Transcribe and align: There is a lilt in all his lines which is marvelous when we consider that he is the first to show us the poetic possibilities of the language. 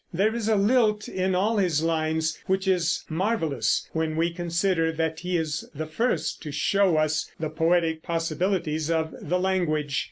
There 0.11 0.33
is 0.33 0.47
a 0.49 0.55
lilt 0.55 1.07
in 1.07 1.35
all 1.35 1.57
his 1.57 1.83
lines 1.83 2.39
which 2.47 2.67
is 2.67 3.05
marvelous 3.07 3.87
when 3.93 4.15
we 4.17 4.31
consider 4.33 4.91
that 4.91 5.19
he 5.19 5.37
is 5.37 5.69
the 5.75 5.85
first 5.85 6.41
to 6.41 6.51
show 6.51 6.97
us 6.97 7.29
the 7.39 7.51
poetic 7.51 8.01
possibilities 8.01 8.89
of 8.89 9.13
the 9.21 9.37
language. 9.37 9.99